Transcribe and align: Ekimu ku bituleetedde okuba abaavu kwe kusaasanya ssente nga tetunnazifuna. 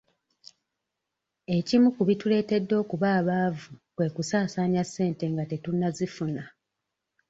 Ekimu 1.57 1.87
ku 1.95 2.01
bituleetedde 2.09 2.73
okuba 2.83 3.07
abaavu 3.19 3.69
kwe 3.95 4.07
kusaasanya 4.15 4.81
ssente 4.85 5.23
nga 5.33 5.43
tetunnazifuna. 5.51 6.43